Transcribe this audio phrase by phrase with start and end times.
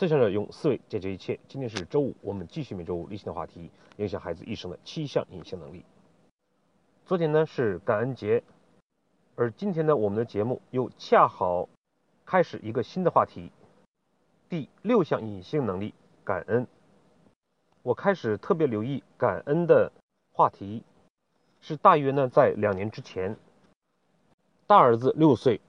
[0.00, 1.38] 思想者用思维解决一切。
[1.46, 5.84] 今天是周五，我们继续每周五例行的话题：影响孩子一生的七项隐性能力。
[7.04, 8.42] 昨天呢是感恩节，
[9.36, 11.68] 而今天呢我们的节目又恰好
[12.24, 13.52] 开始一个新的话题，
[14.48, 15.92] 第六项隐性能力——
[16.24, 16.66] 感恩。
[17.82, 19.92] 我开始特别留意感恩的
[20.32, 20.82] 话题，
[21.60, 23.36] 是大约呢在两年之前，
[24.66, 25.60] 大儿子六岁，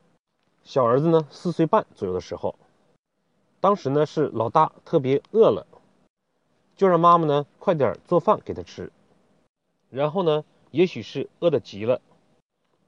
[0.64, 2.56] 小儿子呢四岁半左右的时候。
[3.62, 5.68] 当时呢是老大特别饿了，
[6.76, 8.92] 就让妈妈呢快点做饭给他吃。
[9.92, 12.02] 然后呢，也许是饿得急了，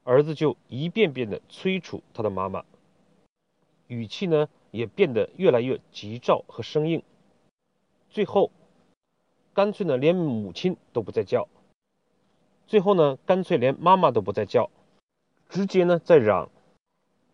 [0.04, 2.66] 儿子就一遍遍的催促他的妈妈，
[3.86, 7.04] 语气呢也变得越来越急躁和生硬。
[8.10, 8.50] 最后，
[9.54, 11.48] 干脆呢连母亲都不再叫，
[12.66, 14.72] 最后呢干脆连妈妈都不再叫，
[15.50, 16.50] 直接呢在嚷：“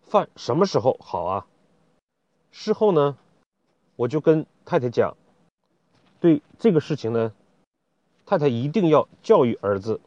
[0.03, 1.47] 饭什么时候好啊？”
[2.51, 3.17] 事后呢。
[3.99, 5.17] 我就跟太太讲，
[6.21, 7.33] 对这个事情呢，
[8.25, 9.99] 太太一定要教育儿子，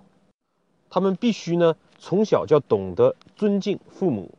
[0.88, 4.34] 他们必须呢从小就要懂得尊敬父母，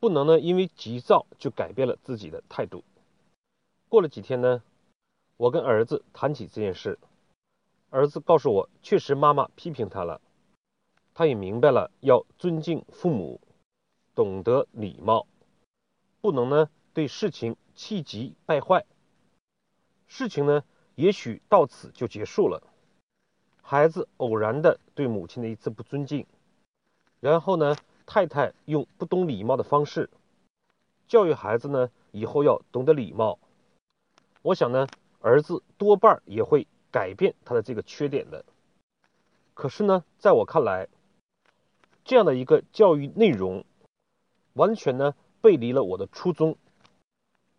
[0.00, 2.82] 不能呢因为急躁就改变了自己的态度。
[3.88, 4.64] 过了几天呢，
[5.36, 6.98] 我跟儿子谈起这件事，
[7.90, 10.20] 儿子告诉我，确实妈妈批评他了，
[11.14, 13.40] 他也明白了要尊敬父母，
[14.16, 15.28] 懂得礼貌，
[16.20, 17.56] 不能呢对事情。
[17.80, 18.84] 气急败坏，
[20.06, 20.64] 事情呢，
[20.96, 22.62] 也许到此就结束了。
[23.62, 26.26] 孩子偶然的对母亲的一次不尊敬，
[27.20, 30.10] 然后呢，太太用不懂礼貌的方式
[31.08, 33.38] 教育孩子呢，以后要懂得礼貌。
[34.42, 34.86] 我想呢，
[35.22, 38.44] 儿子多半也会改变他的这个缺点的。
[39.54, 40.86] 可是呢，在我看来，
[42.04, 43.64] 这样的一个教育内容，
[44.52, 46.58] 完全呢背离了我的初衷。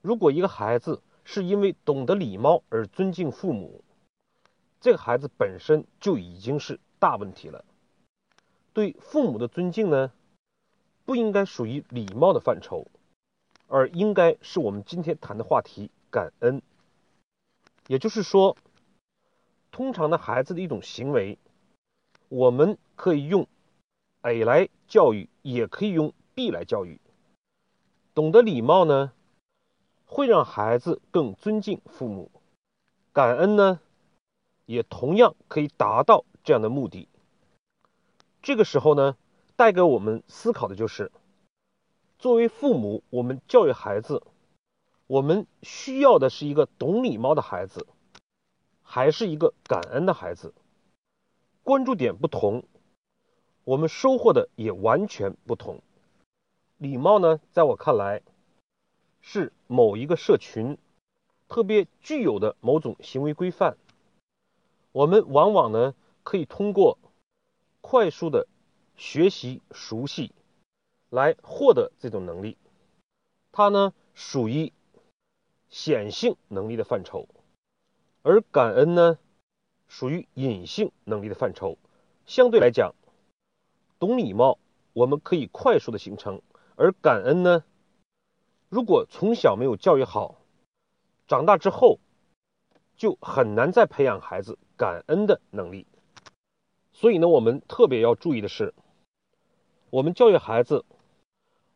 [0.01, 3.83] 如果一个孩子是因为懂得礼貌而尊敬父母，
[4.79, 7.63] 这个孩子本身就已经是大问题了。
[8.73, 10.11] 对父母的尊敬呢，
[11.05, 12.87] 不应该属于礼貌的范畴，
[13.67, 16.61] 而应该是我们今天谈的话题——感恩。
[17.87, 18.57] 也就是说，
[19.71, 21.37] 通常的孩子的一种行为，
[22.29, 23.47] 我们可以用
[24.21, 26.99] A 来教育，也可以用 B 来教育。
[28.13, 29.13] 懂得礼貌呢？
[30.11, 32.29] 会让孩子更尊敬父母，
[33.13, 33.79] 感恩呢，
[34.65, 37.07] 也同样可以达到这样的目的。
[38.41, 39.15] 这个时候呢，
[39.55, 41.13] 带给我们思考的就是：
[42.19, 44.21] 作为父母，我们教育孩子，
[45.07, 47.87] 我们需要的是一个懂礼貌的孩子，
[48.83, 50.53] 还是一个感恩的孩子？
[51.63, 52.65] 关注点不同，
[53.63, 55.79] 我们收获的也完全不同。
[56.77, 58.21] 礼貌呢，在我看来。
[59.21, 60.77] 是某一个社群
[61.47, 63.77] 特别具有的某种行为规范，
[64.91, 65.93] 我们往往呢
[66.23, 66.97] 可以通过
[67.81, 68.47] 快速的
[68.95, 70.31] 学习熟悉
[71.09, 72.57] 来获得这种能力，
[73.51, 74.73] 它呢属于
[75.69, 77.27] 显性能力的范畴，
[78.23, 79.19] 而感恩呢
[79.87, 81.77] 属于隐性能力的范畴。
[82.25, 82.93] 相对来讲，
[83.99, 84.57] 懂礼貌
[84.93, 86.41] 我们可以快速的形成，
[86.75, 87.63] 而感恩呢。
[88.71, 90.37] 如果从小没有教育好，
[91.27, 91.99] 长大之后
[92.95, 95.85] 就很难再培养孩子感恩的能力。
[96.93, 98.73] 所以呢，我们特别要注意的是，
[99.89, 100.85] 我们教育孩子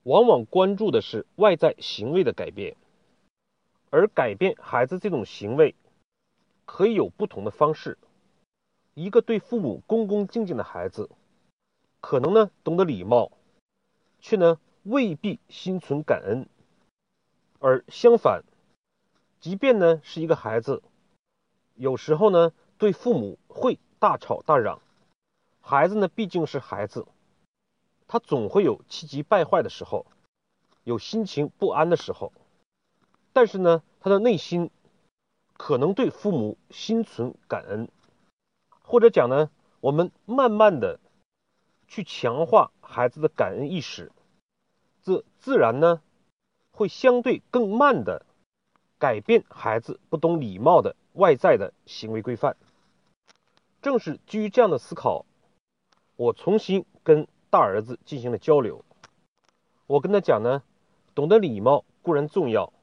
[0.04, 2.78] 往往关注的是外在行为的改变，
[3.90, 5.76] 而改变孩子这种行为
[6.64, 7.98] 可以有不同的方式。
[8.94, 11.10] 一个对父母恭恭敬敬的孩子，
[12.00, 13.34] 可能呢懂得礼貌，
[14.22, 16.48] 却呢未必心存感恩。
[17.60, 18.44] 而相反，
[19.40, 20.84] 即便呢是一个孩子，
[21.76, 24.82] 有时候呢对父母会大吵大嚷。
[25.62, 27.08] 孩子呢毕竟是孩子，
[28.08, 30.06] 他总会有气急败坏的时候，
[30.84, 32.32] 有心情不安的时候。
[33.34, 34.70] 但是呢，他的内心
[35.58, 37.90] 可能对父母心存感恩，
[38.84, 41.00] 或者讲呢，我们慢慢的
[41.88, 44.12] 去强化孩子的感恩意识，
[45.02, 46.02] 这自然呢。
[46.76, 48.26] 会相对更慢的
[49.00, 52.58] 改变孩子不懂礼貌的外在的行为规范。
[53.82, 55.26] 正是基于这样的思考，
[56.16, 58.84] 我重新跟大儿子进行了交流。
[59.88, 60.64] 我跟他讲呢，
[61.14, 62.74] 懂得礼貌固然重要，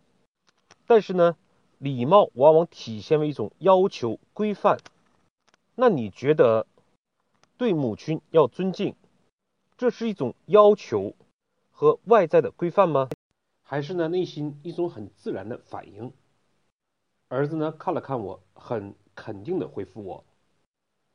[0.87, 1.37] 但是呢，
[1.79, 4.79] 礼貌往往体现为一种要求规范。
[5.75, 6.67] 那你觉得
[7.57, 8.95] 对母亲要尊敬，
[9.77, 11.15] 这是一种要求
[11.73, 13.09] 和外在的规范吗？
[13.73, 16.13] 还是呢，内心一种很自然的反应。
[17.29, 20.27] 儿子呢看了看我，很肯定的回复我，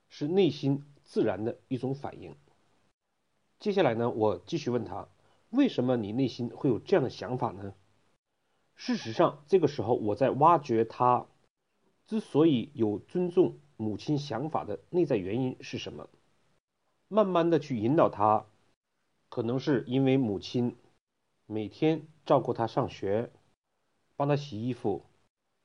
[0.09, 2.35] 是内心自然的一种反应。
[3.59, 5.07] 接下来呢，我继续问他，
[5.51, 7.75] 为什么你内心会有这样的想法呢？
[8.73, 11.27] 事实上，这个时候我在挖掘他
[12.07, 16.09] 之所以有尊重母亲想法的内在原因是什么，
[17.07, 18.47] 慢慢的去引导他，
[19.29, 20.75] 可能是因为母亲
[21.45, 23.31] 每天照顾他上学，
[24.17, 25.05] 帮他洗衣服。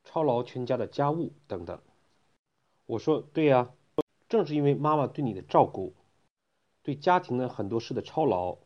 [0.04, 1.80] 操劳全家的家务等等，
[2.86, 3.72] 我说对呀，
[4.28, 5.94] 正是因为妈妈对你的照顾，
[6.82, 8.58] 对家庭的很多事的操劳，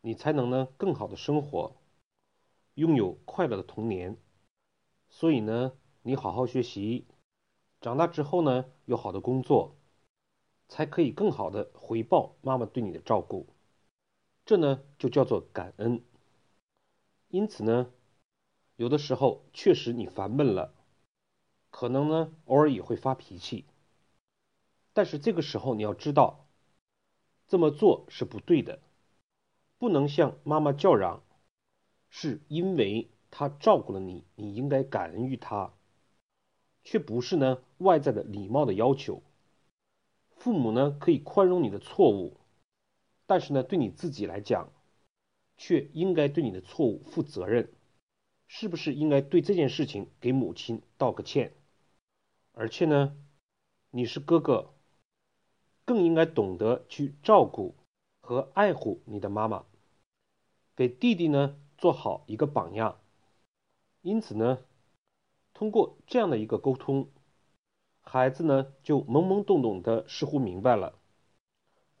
[0.00, 1.76] 你才能呢更好的生活，
[2.76, 4.16] 拥有快乐的童年。
[5.10, 5.72] 所以呢，
[6.02, 7.06] 你好好学习，
[7.82, 9.76] 长大之后呢有好的工作，
[10.68, 13.46] 才可以更好的回报妈妈对你的照顾。
[14.46, 16.02] 这呢就叫做感恩。
[17.34, 17.90] 因此呢。
[18.76, 20.72] 有的时候确实你烦闷了，
[21.70, 23.64] 可能呢偶尔也会发脾气，
[24.92, 26.46] 但是这个时候你要知道，
[27.48, 28.78] 这么做是不对的，
[29.78, 31.22] 不能向妈妈叫嚷，
[32.08, 35.72] 是因为她照顾了你，你应该感恩于她，
[36.84, 39.22] 却不是呢外在的礼貌的要求。
[40.36, 42.36] 父母呢可以宽容你的错误，
[43.26, 44.72] 但是呢对你自己来讲，
[45.56, 47.72] 却应该对你的错误负责任。
[48.46, 51.54] 是不是应该对这件事情给母亲道个歉？
[52.52, 53.16] 而且呢，
[53.90, 54.74] 你是哥哥，
[55.84, 57.74] 更应该懂得去照顾
[58.20, 59.64] 和爱护你的妈妈，
[60.76, 63.00] 给弟弟呢做好一个榜样。
[64.02, 64.58] 因此呢，
[65.52, 67.08] 通过这样的一个沟通，
[68.02, 70.98] 孩子呢就懵懵懂懂的似乎明白了，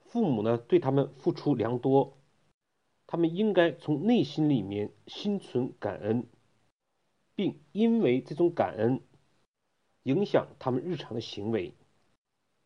[0.04, 2.16] 父母呢对他们付出良多，
[3.14, 6.26] 他们应该从内心里面心存感恩。
[7.36, 9.00] 并因为这种感恩，
[10.02, 11.74] 影响他们日常的行为，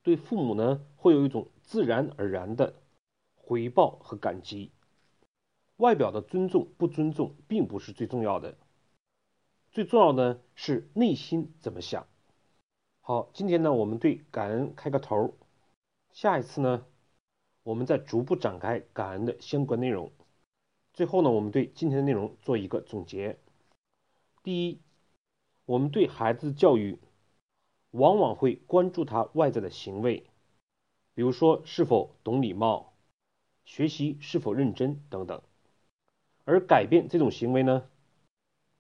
[0.03, 2.73] 对父母呢会有一种自然而然的
[3.35, 4.71] 回报和感激。
[5.77, 8.57] 外表的尊重不尊重并不是最重要的，
[9.71, 12.07] 最重要的是内心怎么想。
[13.03, 15.35] 好，今天呢我们对感恩开个头，
[16.11, 16.87] 下一次呢
[17.65, 20.11] 我们再逐步展开感恩的相关内容。
[20.99, 23.39] 最后呢我们对今天的内容做一个总结。
[24.43, 24.81] 第一，
[25.65, 26.99] 我们对孩子教育
[27.93, 30.25] 往往会关注他外在的行为，
[31.15, 32.95] 比如说是否懂礼貌、
[33.65, 35.41] 学习是否认真等等。
[36.45, 37.89] 而改变这种行为呢，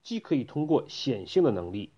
[0.02, 1.92] 既可以通过显性的能力，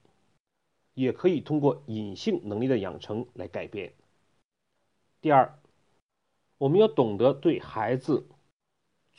[0.93, 3.95] 也可以通过隐性能力的养成来改变。
[5.23, 5.59] 第二，
[6.59, 8.27] 我们要懂得对孩子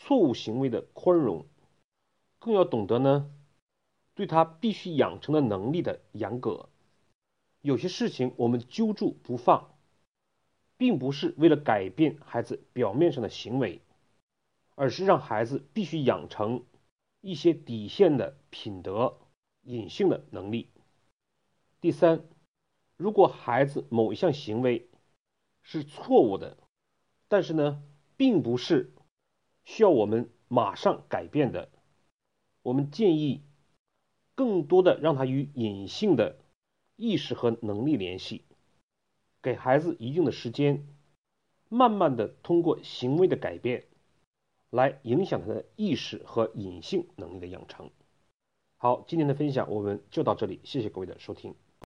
[0.03, 1.45] 错误行为的宽容，
[2.39, 3.31] 更要懂得呢。
[4.15, 6.69] 对他必须养成的能力的严格，
[7.61, 9.75] 有些事情我们揪住不放，
[10.75, 13.79] 并不是为了改变孩子表面上的行为，
[14.75, 16.65] 而是让孩子必须养成
[17.21, 19.17] 一些底线的品德、
[19.61, 20.67] 隐性的能力。
[21.79, 22.25] 第三，
[22.97, 24.89] 如果孩子某一项行为
[25.61, 26.57] 是错误的，
[27.27, 27.83] 但是呢，
[28.17, 28.91] 并不是
[29.63, 31.69] 需要我们马上改变的，
[32.63, 33.43] 我们建议。
[34.33, 36.39] 更多的让他与隐性的
[36.95, 38.43] 意识和能力联系，
[39.43, 40.87] 给孩子一定的时间，
[41.69, 43.85] 慢慢的通过行为的改变，
[44.71, 47.91] 来影响他的意识和隐性能力的养成。
[48.77, 51.53] 好，今天的分享我们就到这里，谢谢各位的收听。